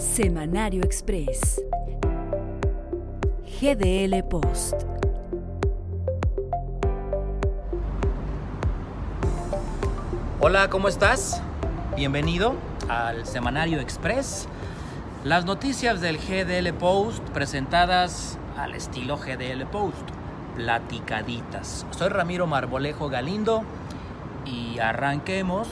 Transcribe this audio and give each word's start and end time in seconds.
Semanario 0.00 0.82
Express. 0.82 1.62
GDL 3.60 4.22
Post. 4.28 4.74
Hola, 10.40 10.70
¿cómo 10.70 10.88
estás? 10.88 11.42
Bienvenido 11.96 12.54
al 12.88 13.26
Semanario 13.26 13.78
Express. 13.80 14.48
Las 15.24 15.44
noticias 15.44 16.00
del 16.00 16.16
GDL 16.16 16.72
Post 16.72 17.22
presentadas 17.34 18.38
al 18.56 18.74
estilo 18.74 19.16
GDL 19.16 19.66
Post, 19.66 20.08
platicaditas. 20.56 21.86
Soy 21.90 22.08
Ramiro 22.08 22.46
Marbolejo 22.46 23.08
Galindo 23.08 23.62
y 24.46 24.78
arranquemos 24.78 25.68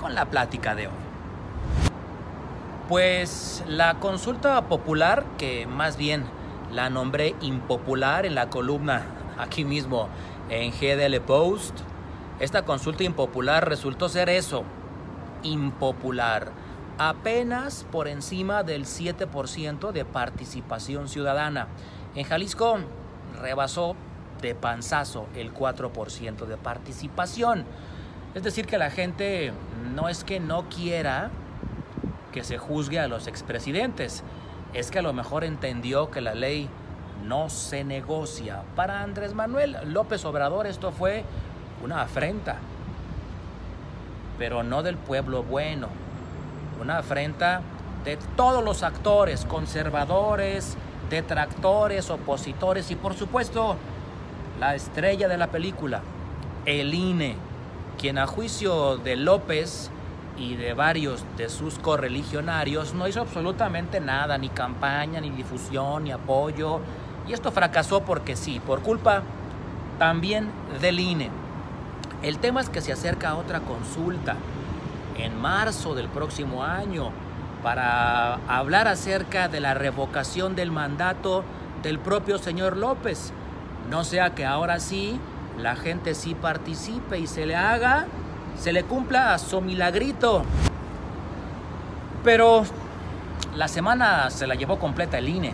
con 0.00 0.14
la 0.14 0.26
plática 0.26 0.74
de 0.74 0.88
hoy. 0.88 0.94
Pues 2.88 3.64
la 3.66 3.94
consulta 3.94 4.62
popular, 4.68 5.24
que 5.38 5.66
más 5.66 5.96
bien 5.96 6.24
la 6.72 6.90
nombré 6.90 7.34
impopular 7.40 8.26
en 8.26 8.34
la 8.34 8.48
columna 8.48 9.02
aquí 9.38 9.64
mismo 9.64 10.08
en 10.48 10.70
GDL 10.70 11.20
Post, 11.20 11.80
esta 12.38 12.64
consulta 12.64 13.02
impopular 13.02 13.68
resultó 13.68 14.08
ser 14.08 14.28
eso, 14.28 14.64
impopular, 15.42 16.52
apenas 16.98 17.86
por 17.90 18.08
encima 18.08 18.62
del 18.62 18.84
7% 18.84 19.92
de 19.92 20.04
participación 20.04 21.08
ciudadana. 21.08 21.68
En 22.16 22.24
Jalisco 22.24 22.78
rebasó 23.42 23.94
de 24.40 24.54
panzazo 24.54 25.26
el 25.36 25.52
4% 25.52 26.46
de 26.46 26.56
participación. 26.56 27.64
Es 28.34 28.42
decir, 28.42 28.66
que 28.66 28.78
la 28.78 28.90
gente 28.90 29.52
no 29.94 30.08
es 30.08 30.24
que 30.24 30.40
no 30.40 30.68
quiera 30.70 31.30
que 32.32 32.42
se 32.42 32.56
juzgue 32.56 32.98
a 33.00 33.06
los 33.06 33.26
expresidentes. 33.26 34.24
Es 34.72 34.90
que 34.90 35.00
a 35.00 35.02
lo 35.02 35.12
mejor 35.12 35.44
entendió 35.44 36.10
que 36.10 36.22
la 36.22 36.34
ley 36.34 36.70
no 37.22 37.50
se 37.50 37.84
negocia. 37.84 38.62
Para 38.74 39.02
Andrés 39.02 39.34
Manuel 39.34 39.76
López 39.84 40.24
Obrador 40.24 40.66
esto 40.66 40.92
fue 40.92 41.22
una 41.84 42.00
afrenta, 42.00 42.56
pero 44.38 44.62
no 44.62 44.82
del 44.82 44.96
pueblo 44.96 45.42
bueno, 45.42 45.88
una 46.80 46.98
afrenta 46.98 47.60
de 48.04 48.16
todos 48.36 48.64
los 48.64 48.82
actores, 48.82 49.44
conservadores, 49.44 50.78
detractores, 51.10 52.10
opositores 52.10 52.90
y 52.90 52.96
por 52.96 53.14
supuesto 53.14 53.76
la 54.58 54.74
estrella 54.74 55.28
de 55.28 55.38
la 55.38 55.48
película, 55.48 56.02
el 56.64 56.94
INE, 56.94 57.36
quien 57.98 58.18
a 58.18 58.26
juicio 58.26 58.96
de 58.98 59.16
López 59.16 59.90
y 60.38 60.56
de 60.56 60.74
varios 60.74 61.24
de 61.36 61.48
sus 61.48 61.78
correligionarios 61.78 62.94
no 62.94 63.08
hizo 63.08 63.20
absolutamente 63.20 64.00
nada, 64.00 64.38
ni 64.38 64.48
campaña, 64.48 65.20
ni 65.20 65.30
difusión, 65.30 66.04
ni 66.04 66.12
apoyo. 66.12 66.80
Y 67.26 67.32
esto 67.32 67.52
fracasó 67.52 68.02
porque 68.02 68.36
sí, 68.36 68.60
por 68.60 68.82
culpa 68.82 69.22
también 69.98 70.50
del 70.80 71.00
INE. 71.00 71.30
El 72.22 72.38
tema 72.38 72.60
es 72.60 72.68
que 72.68 72.80
se 72.80 72.92
acerca 72.92 73.30
a 73.30 73.36
otra 73.36 73.60
consulta 73.60 74.36
en 75.18 75.40
marzo 75.40 75.94
del 75.94 76.08
próximo 76.08 76.62
año 76.62 77.10
para 77.66 78.34
hablar 78.46 78.86
acerca 78.86 79.48
de 79.48 79.58
la 79.58 79.74
revocación 79.74 80.54
del 80.54 80.70
mandato 80.70 81.42
del 81.82 81.98
propio 81.98 82.38
señor 82.38 82.76
López. 82.76 83.32
No 83.90 84.04
sea 84.04 84.36
que 84.36 84.46
ahora 84.46 84.78
sí 84.78 85.18
la 85.58 85.74
gente 85.74 86.14
sí 86.14 86.36
participe 86.36 87.18
y 87.18 87.26
se 87.26 87.44
le 87.44 87.56
haga 87.56 88.06
se 88.56 88.72
le 88.72 88.84
cumpla 88.84 89.36
su 89.38 89.60
milagrito. 89.60 90.44
Pero 92.22 92.62
la 93.56 93.66
semana 93.66 94.30
se 94.30 94.46
la 94.46 94.54
llevó 94.54 94.78
completa 94.78 95.18
el 95.18 95.28
INE, 95.28 95.52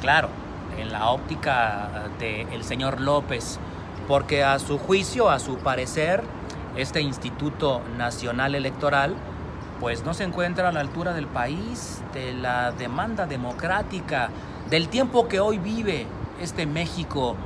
claro, 0.00 0.30
en 0.78 0.92
la 0.92 1.10
óptica 1.10 2.08
del 2.18 2.64
señor 2.64 3.02
López, 3.02 3.58
porque 4.08 4.42
a 4.42 4.58
su 4.58 4.78
juicio, 4.78 5.28
a 5.28 5.38
su 5.38 5.58
parecer, 5.58 6.22
este 6.74 7.02
Instituto 7.02 7.82
Nacional 7.98 8.54
Electoral, 8.54 9.14
pues 9.80 10.04
no 10.04 10.14
se 10.14 10.24
encuentra 10.24 10.68
a 10.68 10.72
la 10.72 10.80
altura 10.80 11.12
del 11.12 11.26
país, 11.26 12.02
de 12.12 12.32
la 12.32 12.72
demanda 12.72 13.26
democrática, 13.26 14.30
del 14.70 14.88
tiempo 14.88 15.28
que 15.28 15.40
hoy 15.40 15.58
vive 15.58 16.06
este 16.40 16.66
México 16.66 17.36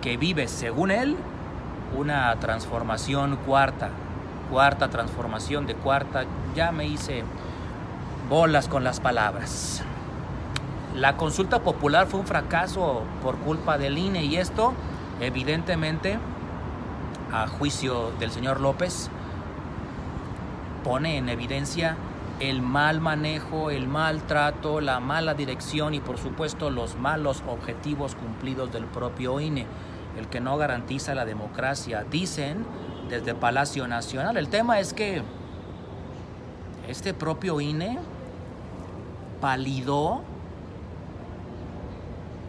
que 0.00 0.16
vive, 0.16 0.48
según 0.48 0.90
él, 0.90 1.16
una 1.96 2.34
transformación 2.36 3.36
cuarta, 3.36 3.90
cuarta 4.50 4.88
transformación 4.88 5.66
de 5.66 5.74
cuarta, 5.74 6.24
ya 6.54 6.72
me 6.72 6.86
hice 6.86 7.24
bolas 8.28 8.68
con 8.68 8.84
las 8.84 9.00
palabras. 9.00 9.82
La 10.94 11.16
consulta 11.16 11.60
popular 11.60 12.06
fue 12.06 12.20
un 12.20 12.26
fracaso 12.26 13.02
por 13.22 13.36
culpa 13.38 13.78
del 13.78 13.98
INE 13.98 14.24
y 14.24 14.36
esto, 14.36 14.72
evidentemente, 15.20 16.18
a 17.32 17.46
juicio 17.46 18.12
del 18.18 18.30
señor 18.30 18.60
López, 18.60 19.10
pone 20.88 21.18
en 21.18 21.28
evidencia 21.28 21.98
el 22.40 22.62
mal 22.62 23.02
manejo, 23.02 23.68
el 23.68 23.86
maltrato, 23.86 24.80
la 24.80 25.00
mala 25.00 25.34
dirección 25.34 25.92
y 25.92 26.00
por 26.00 26.16
supuesto 26.16 26.70
los 26.70 26.96
malos 26.96 27.42
objetivos 27.46 28.14
cumplidos 28.14 28.72
del 28.72 28.86
propio 28.86 29.38
INE, 29.38 29.66
el 30.16 30.28
que 30.28 30.40
no 30.40 30.56
garantiza 30.56 31.14
la 31.14 31.26
democracia. 31.26 32.06
Dicen 32.10 32.64
desde 33.10 33.34
Palacio 33.34 33.86
Nacional. 33.86 34.38
El 34.38 34.48
tema 34.48 34.80
es 34.80 34.94
que 34.94 35.20
este 36.88 37.12
propio 37.12 37.60
INE 37.60 37.98
validó 39.42 40.22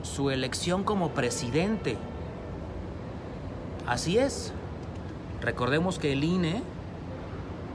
su 0.01 0.29
elección 0.29 0.85
como 0.85 1.09
presidente. 1.09 1.97
Así 3.85 4.17
es. 4.17 4.53
Recordemos 5.41 6.00
que 6.00 6.13
el 6.13 6.23
INE 6.23 6.63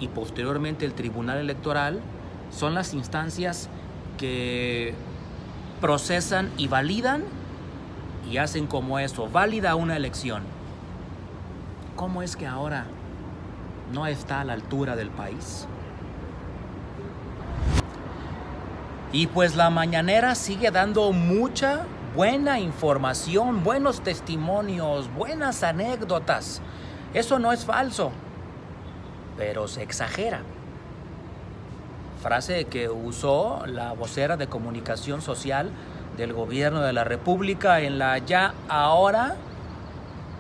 y 0.01 0.09
posteriormente 0.09 0.85
el 0.85 0.95
Tribunal 0.95 1.39
Electoral 1.39 2.01
son 2.51 2.75
las 2.75 2.95
instancias 2.95 3.69
que 4.19 4.95
procesan 5.81 6.51
y 6.57 6.69
validan 6.69 7.25
y 8.31 8.39
hacen 8.39 8.67
como 8.67 8.99
eso, 8.99 9.29
válida 9.29 9.75
una 9.75 9.97
elección. 9.97 10.43
¿Cómo 11.97 12.23
es 12.23 12.37
que 12.37 12.47
ahora 12.47 12.87
no 13.93 14.07
está 14.07 14.41
a 14.41 14.45
la 14.45 14.55
altura 14.55 14.97
del 14.97 15.11
país? 15.11 15.67
Y 19.13 19.29
pues 19.29 19.55
la 19.55 19.71
mañanera 19.71 20.35
sigue 20.35 20.71
dando 20.71 21.13
mucha 21.13 21.85
buena 22.17 22.59
información, 22.59 23.63
buenos 23.63 24.01
testimonios, 24.01 25.13
buenas 25.15 25.63
anécdotas. 25.63 26.61
Eso 27.13 27.39
no 27.39 27.53
es 27.53 27.65
falso, 27.65 28.11
pero 29.37 29.69
se 29.69 29.83
exagera. 29.83 30.41
Frase 32.23 32.65
que 32.67 32.89
usó 32.89 33.65
la 33.67 33.93
vocera 33.93 34.37
de 34.37 34.47
comunicación 34.47 35.21
social 35.21 35.71
del 36.17 36.33
gobierno 36.33 36.81
de 36.81 36.93
la 36.93 37.05
República 37.05 37.81
en 37.81 37.99
la 37.99 38.19
ya 38.19 38.55
ahora 38.69 39.37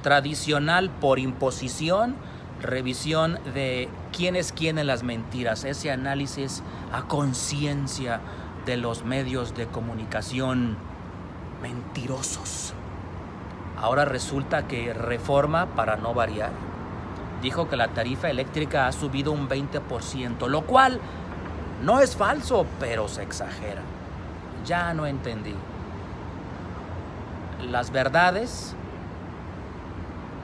tradicional 0.03 0.91
por 0.91 1.19
imposición, 1.19 2.17
revisión 2.63 3.39
de 3.55 3.89
quién 4.17 4.37
es 4.37 4.53
quién 4.53 4.79
en 4.79 4.87
las 4.87 5.03
mentiras, 5.03 5.65
ese 5.65 5.91
análisis 5.91 6.63
a 6.93 7.03
conciencia 7.03 8.21
de 8.65 8.77
los 8.77 9.05
medios 9.05 9.55
de 9.55 9.67
comunicación 9.67 10.77
mentirosos. 11.61 12.73
Ahora 13.77 14.05
resulta 14.05 14.67
que 14.67 14.95
reforma, 14.95 15.67
para 15.75 15.97
no 15.97 16.15
variar, 16.15 16.51
dijo 17.45 17.69
que 17.69 17.77
la 17.77 17.89
tarifa 17.89 18.31
eléctrica 18.31 18.87
ha 18.87 18.93
subido 18.93 19.31
un 19.31 19.51
20%, 19.51 20.49
lo 20.49 20.63
cual 20.63 20.99
no 21.83 22.01
es 22.01 22.17
falso, 22.17 22.65
pero 22.81 23.07
se 23.07 23.23
exagera. 23.23 23.83
Ya 24.65 24.95
no 24.95 25.05
entendí. 25.05 25.55
Las 27.71 27.91
verdades 27.91 28.75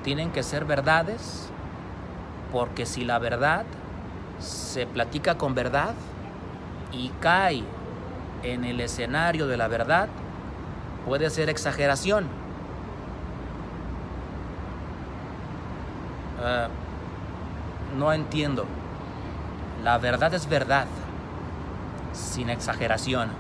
tienen 0.05 0.31
que 0.31 0.43
ser 0.43 0.67
verdades, 0.67 1.49
porque 2.53 2.85
si 2.85 3.05
la 3.05 3.19
verdad 3.19 3.65
se 4.39 4.87
platica 4.87 5.39
con 5.39 5.55
verdad 5.55 5.95
y 6.93 7.09
cae 7.21 7.65
en 8.43 8.65
el 8.65 8.79
escenario 8.79 9.47
de 9.47 9.57
la 9.57 9.69
verdad, 9.69 10.09
puede 11.07 11.31
ser 11.31 11.49
exageración. 11.49 12.27
Ah, 16.43 16.69
no 17.97 18.13
entiendo. 18.13 18.67
La 19.83 19.99
verdad 19.99 20.35
es 20.35 20.49
verdad, 20.49 20.87
sin 22.13 22.51
exageración, 22.51 23.31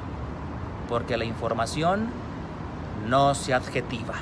porque 0.88 1.16
la 1.16 1.24
información 1.24 2.08
no 3.08 3.34
se 3.34 3.54
adjetiva. 3.54 4.14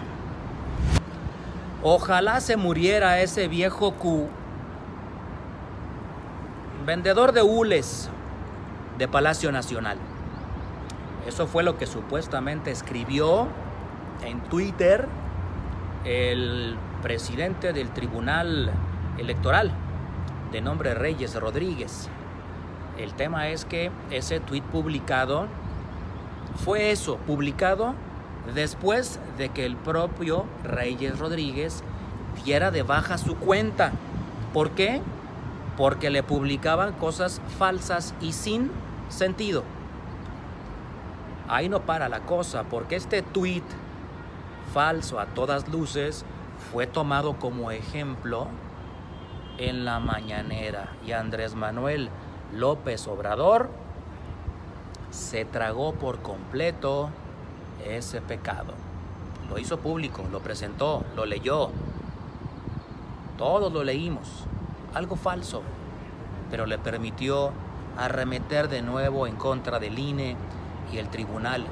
Ojalá 1.82 2.40
se 2.40 2.56
muriera 2.56 3.20
ese 3.20 3.46
viejo 3.46 3.92
Q. 3.92 4.28
Vendedor 6.84 7.32
de 7.32 7.42
hules 7.42 8.08
de 8.98 9.06
Palacio 9.06 9.52
Nacional. 9.52 9.98
Eso 11.26 11.46
fue 11.46 11.62
lo 11.62 11.76
que 11.76 11.86
supuestamente 11.86 12.70
escribió 12.70 13.46
en 14.24 14.40
Twitter 14.40 15.06
el 16.04 16.76
presidente 17.02 17.72
del 17.72 17.90
Tribunal 17.90 18.70
Electoral, 19.18 19.72
de 20.52 20.60
nombre 20.60 20.94
Reyes 20.94 21.34
Rodríguez. 21.34 22.08
El 22.98 23.14
tema 23.14 23.48
es 23.48 23.64
que 23.64 23.90
ese 24.10 24.40
tweet 24.40 24.62
publicado 24.62 25.46
fue 26.64 26.90
eso, 26.90 27.16
publicado 27.18 27.94
después 28.54 29.20
de 29.36 29.50
que 29.50 29.66
el 29.66 29.76
propio 29.76 30.46
Reyes 30.64 31.18
Rodríguez 31.18 31.82
diera 32.44 32.70
de 32.70 32.82
baja 32.82 33.18
su 33.18 33.36
cuenta. 33.36 33.92
¿Por 34.52 34.70
qué? 34.70 35.00
Porque 35.76 36.10
le 36.10 36.22
publicaban 36.22 36.92
cosas 36.94 37.40
falsas 37.58 38.14
y 38.20 38.32
sin 38.32 38.70
sentido. 39.08 39.62
Ahí 41.48 41.68
no 41.68 41.80
para 41.80 42.08
la 42.08 42.20
cosa, 42.20 42.64
porque 42.64 42.96
este 42.96 43.22
tweet 43.22 43.62
falso 44.74 45.18
a 45.18 45.26
todas 45.26 45.68
luces 45.68 46.24
fue 46.72 46.86
tomado 46.86 47.38
como 47.38 47.70
ejemplo 47.70 48.48
en 49.58 49.84
la 49.84 49.98
mañanera 50.00 50.92
y 51.06 51.12
Andrés 51.12 51.54
Manuel 51.54 52.08
López 52.54 53.06
Obrador 53.08 53.68
se 55.10 55.44
tragó 55.44 55.94
por 55.94 56.20
completo 56.20 57.10
ese 57.84 58.20
pecado. 58.20 58.72
Lo 59.50 59.58
hizo 59.58 59.78
público, 59.78 60.24
lo 60.30 60.40
presentó, 60.40 61.04
lo 61.16 61.26
leyó. 61.26 61.70
Todos 63.36 63.72
lo 63.72 63.84
leímos. 63.84 64.44
Algo 64.94 65.16
falso, 65.16 65.62
pero 66.50 66.66
le 66.66 66.78
permitió 66.78 67.52
arremeter 67.96 68.68
de 68.68 68.82
nuevo 68.82 69.26
en 69.26 69.36
contra 69.36 69.78
del 69.78 69.98
INE 69.98 70.36
y 70.92 70.98
el 70.98 71.08
tribunal. 71.08 71.66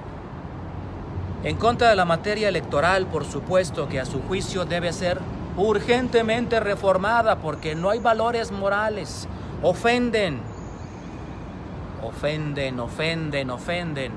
En 1.45 1.57
contra 1.57 1.91
de 1.91 1.97
la 1.97 2.05
materia 2.05 2.49
electoral, 2.49 3.07
por 3.07 3.25
supuesto 3.25 3.89
que 3.89 4.01
a 4.01 4.05
su 4.05 4.21
juicio 4.23 4.65
debe 4.65 4.93
ser 4.93 5.21
urgentemente 5.57 6.61
reformada 6.61 7.39
porque 7.39 7.75
no 7.75 7.91
hay 7.91 7.99
valores 7.99 8.53
morales. 8.53 9.29
Ofenden, 9.63 10.41
ofenden, 12.03 12.79
ofenden, 12.81 13.51
ofenden. 13.51 14.13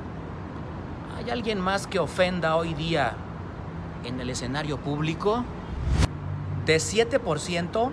¿Hay 1.17 1.29
alguien 1.29 1.59
más 1.59 1.87
que 1.87 1.99
ofenda 1.99 2.55
hoy 2.55 2.73
día 2.73 3.13
en 4.03 4.19
el 4.19 4.29
escenario 4.29 4.77
público? 4.77 5.43
De 6.65 6.77
7% 6.77 7.91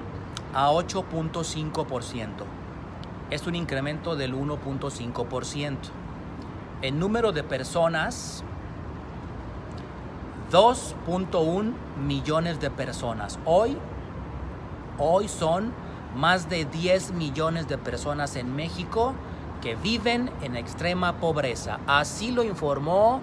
a 0.55 0.71
8.5%. 0.71 2.29
Es 3.31 3.47
un 3.47 3.55
incremento 3.55 4.17
del 4.17 4.35
1.5%. 4.35 5.77
En 6.83 6.99
número 6.99 7.33
de 7.33 7.43
personas, 7.43 8.45
2.1 10.51 11.73
millones 12.07 12.61
de 12.61 12.71
personas. 12.71 13.39
Hoy, 13.45 13.77
hoy 14.99 15.29
son 15.29 15.73
más 16.15 16.49
de 16.49 16.65
10 16.65 17.13
millones 17.13 17.69
de 17.69 17.79
personas 17.79 18.37
en 18.37 18.55
México 18.55 19.15
que 19.61 19.75
viven 19.75 20.31
en 20.43 20.55
extrema 20.57 21.15
pobreza. 21.15 21.81
Así 21.87 22.31
lo 22.31 22.45
informó 22.45 23.21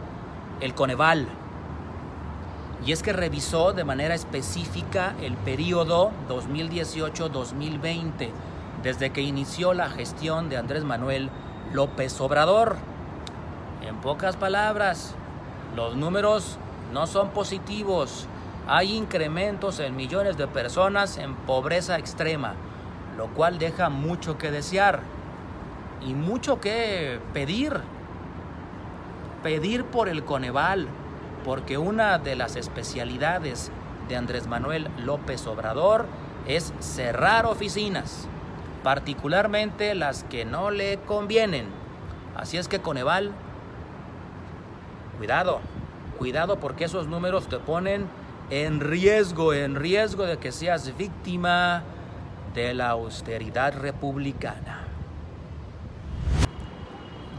el 0.60 0.76
Coneval. 0.76 1.28
Y 2.86 2.92
es 2.92 3.02
que 3.02 3.14
revisó 3.14 3.72
de 3.72 3.86
manera 3.86 4.14
específica 4.14 5.16
el 5.22 5.38
periodo 5.38 6.12
2018-2020, 6.28 8.30
desde 8.84 9.12
que 9.12 9.22
inició 9.22 9.74
la 9.74 9.90
gestión 9.90 10.50
de 10.50 10.58
Andrés 10.58 10.84
Manuel 10.84 11.30
López 11.72 12.20
Obrador. 12.20 12.76
En 13.88 13.96
pocas 14.02 14.36
palabras, 14.36 15.16
los 15.78 15.96
números 15.96 16.58
no 16.94 17.08
son 17.08 17.30
positivos. 17.32 18.28
Hay 18.68 18.96
incrementos 18.96 19.80
en 19.80 19.96
millones 19.96 20.38
de 20.38 20.48
personas 20.48 21.18
en 21.18 21.36
pobreza 21.36 21.98
extrema, 21.98 22.54
lo 23.18 23.28
cual 23.28 23.60
deja 23.60 23.90
mucho 23.90 24.38
que 24.38 24.52
desear 24.52 25.02
y 26.02 26.14
mucho 26.14 26.62
que 26.62 27.20
pedir. 27.34 27.82
Pedir 29.42 29.84
por 29.84 30.08
el 30.08 30.24
Coneval, 30.24 30.88
porque 31.44 31.78
una 31.78 32.18
de 32.20 32.38
las 32.38 32.56
especialidades 32.56 33.72
de 34.08 34.16
Andrés 34.16 34.48
Manuel 34.48 34.88
López 35.04 35.46
Obrador 35.48 36.06
es 36.48 36.74
cerrar 36.80 37.46
oficinas, 37.46 38.28
particularmente 38.84 39.96
las 39.96 40.24
que 40.24 40.46
no 40.46 40.72
le 40.72 41.00
convienen. 41.00 41.68
Así 42.38 42.58
es 42.58 42.70
que 42.70 42.80
Coneval, 42.80 43.32
cuidado, 45.18 45.60
cuidado 46.14 46.60
porque 46.60 46.86
esos 46.86 47.08
números 47.08 47.48
te 47.48 47.58
ponen 47.60 48.08
en 48.50 48.80
riesgo, 48.80 49.54
en 49.54 49.76
riesgo 49.76 50.26
de 50.26 50.38
que 50.38 50.52
seas 50.52 50.96
víctima 50.98 51.84
de 52.54 52.74
la 52.74 52.90
austeridad 52.90 53.74
republicana. 53.78 54.82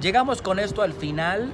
Llegamos 0.00 0.42
con 0.42 0.58
esto 0.58 0.82
al 0.82 0.92
final 0.92 1.52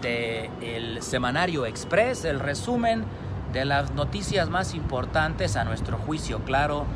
del 0.00 1.02
Semanario 1.02 1.64
Express, 1.64 2.24
el 2.24 2.40
resumen 2.40 3.04
de 3.52 3.64
las 3.64 3.92
noticias 3.92 4.48
más 4.50 4.74
importantes 4.74 5.56
a 5.56 5.64
nuestro 5.64 5.98
juicio 5.98 6.40
claro 6.40 6.86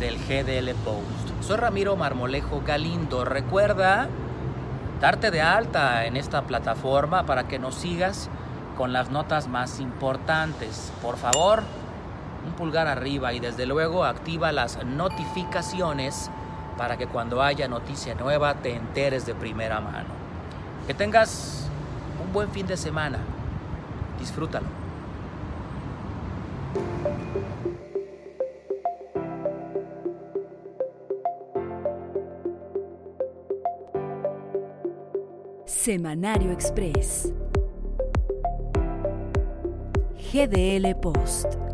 del 0.00 0.16
GDL 0.16 0.74
Post. 0.84 1.44
Soy 1.46 1.56
Ramiro 1.56 1.96
Marmolejo 1.96 2.62
Galindo. 2.64 3.24
Recuerda 3.24 4.08
darte 5.00 5.30
de 5.30 5.42
alta 5.42 6.06
en 6.06 6.16
esta 6.16 6.42
plataforma 6.42 7.26
para 7.26 7.48
que 7.48 7.58
nos 7.58 7.74
sigas 7.74 8.30
con 8.76 8.92
las 8.92 9.10
notas 9.10 9.48
más 9.48 9.80
importantes. 9.80 10.92
Por 11.02 11.16
favor, 11.16 11.62
un 12.46 12.52
pulgar 12.52 12.86
arriba 12.86 13.32
y 13.32 13.40
desde 13.40 13.66
luego 13.66 14.04
activa 14.04 14.52
las 14.52 14.84
notificaciones 14.84 16.30
para 16.76 16.96
que 16.96 17.06
cuando 17.06 17.42
haya 17.42 17.68
noticia 17.68 18.14
nueva 18.14 18.54
te 18.54 18.74
enteres 18.74 19.26
de 19.26 19.34
primera 19.34 19.80
mano. 19.80 20.10
Que 20.86 20.94
tengas 20.94 21.68
un 22.24 22.32
buen 22.32 22.50
fin 22.50 22.66
de 22.66 22.76
semana. 22.76 23.18
Disfrútalo. 24.20 24.66
Semanario 35.64 36.50
Express. 36.52 37.32
GDL 40.32 41.00
Post. 41.00 41.65